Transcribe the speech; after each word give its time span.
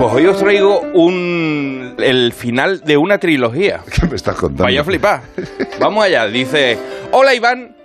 Pues 0.00 0.14
hoy 0.14 0.26
os 0.28 0.38
traigo 0.38 0.80
un, 0.94 1.94
el 1.98 2.32
final 2.32 2.80
de 2.80 2.96
una 2.96 3.18
trilogía. 3.18 3.82
¿Qué 3.94 4.06
me 4.06 4.16
estás 4.16 4.34
contando? 4.34 4.64
Vaya 4.64 4.82
flipar. 4.82 5.20
Vamos 5.78 6.02
allá. 6.02 6.26
Dice, 6.26 6.78
hola 7.12 7.34
Iván, 7.34 7.76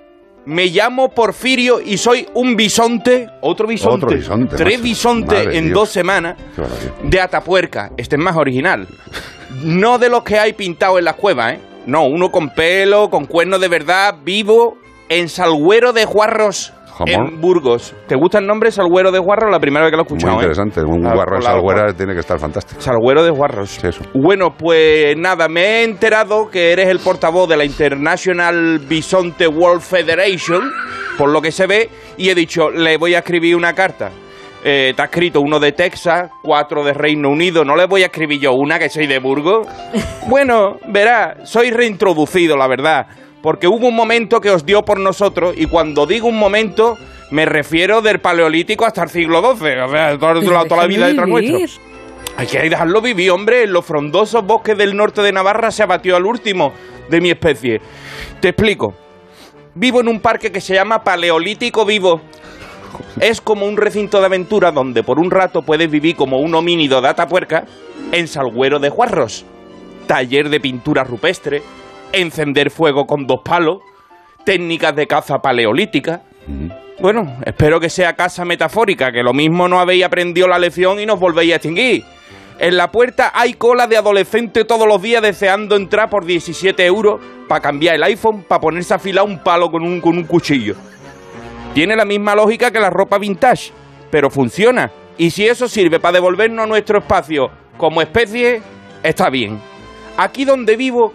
me 0.46 0.68
llamo 0.68 1.10
Porfirio 1.10 1.82
y 1.82 1.98
soy 1.98 2.26
un 2.34 2.56
bisonte. 2.56 3.28
Otro 3.42 3.68
bisonte. 3.68 4.06
Otro 4.06 4.18
bisonte, 4.18 4.56
Tres 4.56 4.82
bisontes 4.82 5.48
en 5.54 5.66
Dios. 5.66 5.74
dos 5.74 5.90
semanas 5.90 6.38
de 7.04 7.20
Atapuerca. 7.20 7.92
Este 7.98 8.16
es 8.16 8.22
más 8.22 8.38
original. 8.38 8.88
No 9.62 9.98
de 9.98 10.08
los 10.08 10.24
que 10.24 10.40
hay 10.40 10.54
pintados 10.54 11.00
en 11.00 11.04
las 11.04 11.16
cuevas, 11.16 11.56
¿eh? 11.56 11.60
No, 11.86 12.06
uno 12.06 12.32
con 12.32 12.50
pelo, 12.52 13.10
con 13.10 13.26
cuernos 13.26 13.60
de 13.60 13.68
verdad, 13.68 14.16
vivo, 14.24 14.78
en 15.10 15.28
Salguero 15.28 15.92
de 15.92 16.06
Juarros, 16.06 16.72
Jamón. 16.98 17.28
en 17.34 17.42
Burgos. 17.42 17.94
¿Te 18.08 18.16
gusta 18.16 18.40
el 18.40 18.48
nombre 18.48 18.72
Salguero 18.72 19.12
de 19.12 19.20
Juarros? 19.20 19.52
La 19.52 19.60
primera 19.60 19.86
vez 19.86 19.92
que 19.92 19.98
lo 19.98 20.04
he 20.04 20.06
escuchado, 20.06 20.34
Muy 20.34 20.42
¿eh? 20.44 20.48
interesante. 20.48 20.82
Un 20.82 21.06
Ah, 21.06 21.14
guarro 21.14 21.42
salguera 21.42 21.94
tiene 21.94 22.14
que 22.14 22.20
estar 22.22 22.40
fantástico. 22.40 22.82
Salguero 22.82 23.24
de 23.24 23.32
Juarros. 23.32 23.70
Sí, 23.70 23.88
eso. 23.88 24.02
Bueno, 24.14 24.56
pues 24.58 25.16
nada, 25.18 25.48
me 25.48 25.62
he 25.62 25.84
enterado 25.84 26.50
que 26.50 26.72
eres 26.72 26.88
el 26.88 27.00
portavoz 27.00 27.50
de 27.50 27.58
la 27.58 27.66
International 27.66 28.80
Bisonte 28.80 29.48
World 29.48 29.82
Federation, 29.82 30.72
por 31.18 31.30
lo 31.30 31.42
que 31.42 31.52
se 31.52 31.68
ve, 31.68 31.90
y 32.18 32.30
he 32.30 32.36
dicho, 32.36 32.70
le 32.70 32.98
voy 32.98 33.16
a 33.16 33.20
escribir 33.20 33.56
una 33.56 33.74
carta. 33.74 34.12
Eh, 34.68 34.94
te 34.96 35.02
ha 35.02 35.06
escrito 35.06 35.42
uno 35.42 35.60
de 35.60 35.74
Texas, 35.74 36.32
cuatro 36.42 36.84
de 36.84 36.92
Reino 36.94 37.30
Unido, 37.30 37.64
no 37.64 37.76
le 37.76 37.86
voy 37.86 38.02
a 38.02 38.08
escribir 38.08 38.40
yo 38.40 38.54
una 38.54 38.80
que 38.80 38.90
soy 38.90 39.06
de 39.06 39.20
Burgos. 39.20 39.68
bueno, 40.28 40.78
verá, 40.88 41.46
soy 41.46 41.70
reintroducido, 41.70 42.58
la 42.58 42.68
verdad, 42.68 43.06
porque 43.46 43.68
hubo 43.68 43.88
un 43.88 43.96
momento 43.96 44.42
que 44.42 44.50
os 44.50 44.66
dio 44.66 44.82
por 44.82 45.00
nosotros, 45.00 45.54
y 45.56 45.68
cuando 45.68 46.06
digo 46.08 46.28
un 46.28 46.38
momento, 46.40 46.98
me 47.30 47.46
refiero 47.46 48.02
del 48.02 48.20
Paleolítico 48.20 48.86
hasta 48.86 49.04
el 49.04 49.10
siglo 49.10 49.40
XII, 49.40 49.82
o 49.82 49.90
sea, 49.90 50.18
toda, 50.18 50.34
toda- 50.42 50.64
toda 50.66 50.82
la 50.82 50.88
vida 50.88 51.08
detrás 51.08 51.28
nuestro. 51.30 51.58
Hay 52.38 52.48
que 52.48 52.60
dejarlo 52.70 53.02
vivir, 53.02 53.30
hombre. 53.32 53.64
En 53.64 53.72
los 53.72 53.86
frondosos 53.86 54.44
bosques 54.46 54.76
del 54.78 54.96
norte 54.98 55.22
de 55.22 55.32
Navarra 55.32 55.70
se 55.72 55.84
abatió 55.84 56.16
al 56.16 56.26
último 56.26 56.74
de 57.10 57.22
mi 57.22 57.30
especie. 57.30 57.80
Te 58.42 58.50
explico. 58.50 58.94
Vivo 59.76 60.02
en 60.02 60.08
un 60.08 60.20
parque 60.20 60.52
que 60.52 60.60
se 60.60 60.74
llama 60.74 61.04
Paleolítico 61.04 61.86
Vivo. 61.86 62.22
Es 63.22 63.42
como 63.42 63.66
un 63.68 63.78
recinto 63.78 64.20
de 64.20 64.26
aventura 64.26 64.72
donde 64.72 65.04
por 65.04 65.20
un 65.20 65.30
rato 65.32 65.62
puedes 65.62 65.90
vivir 65.90 66.16
como 66.16 66.40
un 66.40 66.56
homínido 66.56 67.00
de 67.00 67.10
Atapuerca 67.10 67.66
en 68.12 68.28
Salguero 68.28 68.80
de 68.80 68.90
Juarros. 68.90 69.46
Taller 70.08 70.50
de 70.50 70.60
pintura 70.60 71.04
rupestre, 71.04 71.62
encender 72.16 72.72
fuego 72.72 73.06
con 73.06 73.28
dos 73.28 73.42
palos, 73.44 73.80
técnicas 74.46 74.96
de 74.96 75.08
caza 75.08 75.40
paleolítica. 75.40 76.22
Bueno, 77.00 77.38
espero 77.46 77.80
que 77.80 77.90
sea 77.90 78.16
casa 78.16 78.46
metafórica, 78.46 79.12
que 79.12 79.24
lo 79.24 79.34
mismo 79.34 79.68
no 79.68 79.80
habéis 79.80 80.06
aprendido 80.06 80.48
la 80.48 80.60
lección 80.60 81.00
y 81.00 81.06
nos 81.06 81.20
volvéis 81.20 81.54
a 81.54 81.56
extinguir. 81.56 82.04
En 82.58 82.78
la 82.78 82.90
puerta 82.90 83.32
hay 83.36 83.56
cola 83.56 83.86
de 83.86 83.98
adolescente 83.98 84.64
todos 84.64 84.88
los 84.88 85.02
días 85.02 85.22
deseando 85.22 85.76
entrar 85.76 86.10
por 86.10 86.26
17 86.26 86.86
euros 86.86 87.20
para 87.50 87.60
cambiar 87.60 87.96
el 87.96 88.04
iPhone, 88.04 88.44
para 88.48 88.62
ponerse 88.62 88.94
a 88.94 88.98
afilar 88.98 89.26
un 89.26 89.40
palo 89.40 89.70
con 89.70 89.84
un, 89.84 90.00
con 90.00 90.18
un 90.18 90.24
cuchillo. 90.24 90.76
Tiene 91.74 91.98
la 91.98 92.06
misma 92.06 92.34
lógica 92.34 92.72
que 92.72 92.80
la 92.80 92.90
ropa 92.90 93.18
vintage, 93.18 93.74
pero 94.10 94.30
funciona. 94.30 94.90
Y 95.18 95.32
si 95.32 95.46
eso 95.46 95.68
sirve 95.68 96.00
para 96.00 96.14
devolvernos 96.14 96.64
a 96.64 96.68
nuestro 96.68 97.00
espacio 97.00 97.50
como 97.78 98.02
especie, 98.02 98.62
está 99.04 99.30
bien. 99.30 99.60
Aquí 100.16 100.46
donde 100.46 100.78
vivo, 100.78 101.14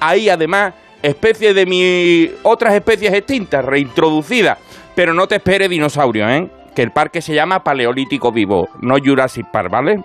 hay 0.00 0.28
además 0.28 0.74
especies 1.02 1.54
de 1.54 1.66
mi 1.66 2.30
otras 2.42 2.74
especies 2.74 3.12
extintas, 3.12 3.64
reintroducidas. 3.64 4.58
Pero 4.94 5.12
no 5.14 5.26
te 5.28 5.36
esperes 5.36 5.68
dinosaurio, 5.70 6.28
¿eh? 6.28 6.48
Que 6.74 6.82
el 6.82 6.90
parque 6.90 7.20
se 7.22 7.34
llama 7.34 7.62
Paleolítico 7.62 8.32
Vivo, 8.32 8.68
no 8.80 8.96
Jurassic 9.02 9.46
Park, 9.50 9.70
¿vale? 9.70 10.02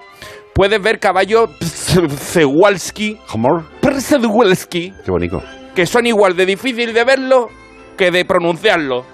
Puedes 0.53 0.81
ver 0.81 1.00
caballos 1.00 1.50
Przewalski. 1.59 3.17
Przewalski, 3.81 4.94
Qué 5.03 5.12
bonito. 5.12 5.42
que 5.75 5.86
son 5.86 6.06
igual 6.08 6.36
de 6.36 6.46
difícil 6.46 6.94
de 6.94 7.03
verlo 7.03 7.50
que 7.97 8.12
de 8.12 8.25
pronunciarlo. 8.25 9.06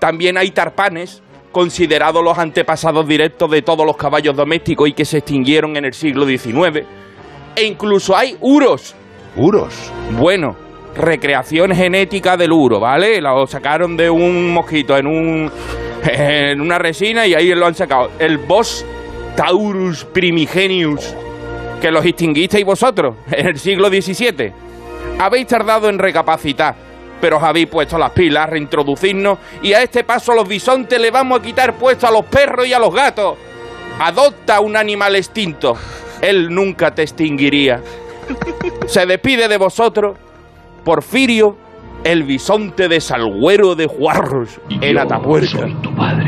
También 0.00 0.36
hay 0.36 0.50
tarpanes, 0.50 1.22
considerados 1.52 2.24
los 2.24 2.38
antepasados 2.38 3.06
directos 3.06 3.50
de 3.50 3.62
todos 3.62 3.86
los 3.86 3.96
caballos 3.96 4.34
domésticos 4.36 4.88
y 4.88 4.92
que 4.92 5.04
se 5.04 5.18
extinguieron 5.18 5.76
en 5.76 5.84
el 5.84 5.94
siglo 5.94 6.26
XIX. 6.26 6.84
E 7.54 7.64
incluso 7.64 8.16
hay 8.16 8.36
uros. 8.40 8.94
Uros. 9.36 9.92
Bueno, 10.18 10.56
recreación 10.94 11.74
genética 11.74 12.36
del 12.36 12.52
uro, 12.52 12.80
¿vale? 12.80 13.20
Lo 13.20 13.46
sacaron 13.46 13.96
de 13.96 14.10
un 14.10 14.52
mosquito 14.52 14.96
en 14.96 15.06
un 15.06 15.50
en 16.04 16.60
una 16.60 16.78
resina 16.78 17.26
y 17.26 17.34
ahí 17.34 17.54
lo 17.54 17.66
han 17.66 17.74
sacado. 17.74 18.10
El 18.18 18.38
Bos 18.38 18.84
Taurus 19.36 20.04
primigenius, 20.04 21.14
que 21.80 21.90
los 21.90 22.04
extinguisteis 22.04 22.64
vosotros 22.64 23.16
en 23.30 23.46
el 23.46 23.58
siglo 23.58 23.88
XVII. 23.88 24.52
Habéis 25.18 25.46
tardado 25.46 25.88
en 25.88 25.98
recapacitar, 25.98 26.74
pero 27.20 27.38
os 27.38 27.42
habéis 27.42 27.68
puesto 27.68 27.98
las 27.98 28.10
pilas, 28.10 28.48
reintroducirnos 28.48 29.38
y 29.62 29.72
a 29.72 29.82
este 29.82 30.04
paso 30.04 30.34
los 30.34 30.48
bisontes 30.48 31.00
le 31.00 31.10
vamos 31.10 31.40
a 31.40 31.42
quitar 31.42 31.74
puesto 31.74 32.06
a 32.06 32.10
los 32.10 32.24
perros 32.26 32.66
y 32.66 32.72
a 32.72 32.78
los 32.78 32.94
gatos. 32.94 33.36
Adopta 33.98 34.60
un 34.60 34.76
animal 34.76 35.16
extinto. 35.16 35.76
Él 36.20 36.48
nunca 36.54 36.94
te 36.94 37.02
extinguiría. 37.02 37.80
Se 38.86 39.06
despide 39.06 39.48
de 39.48 39.56
vosotros 39.56 40.16
Porfirio, 40.84 41.56
el 42.04 42.24
bisonte 42.24 42.88
de 42.88 43.00
Salguero 43.00 43.74
de 43.74 43.86
Juarros, 43.86 44.60
en 44.68 44.98
Atapuerca. 44.98 45.46
soy 45.60 45.74
tu 45.74 45.94
padre. 45.94 46.21